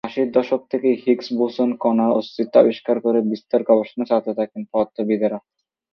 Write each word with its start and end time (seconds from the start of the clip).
ষাটের 0.03 0.29
দশক 0.31 0.61
থেকেই 0.71 0.95
হিগস 1.03 1.27
বোসন 1.39 1.69
কণার 1.83 2.11
অস্তিত্ব 2.11 2.53
আবিষ্কারে 2.55 2.99
বিস্তর 3.31 3.61
গবেষণা 3.69 4.05
চালাতে 4.09 4.31
থাকেন 4.39 4.61
পদার্থবিদেরা। 4.71 5.37